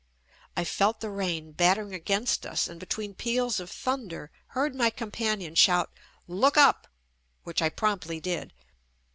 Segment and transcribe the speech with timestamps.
[0.57, 5.53] I felt the rain battering against us and between peals of thunder heard my companion
[5.53, 5.91] shout
[6.27, 6.87] "Look up,"
[7.43, 8.51] which I promptly did.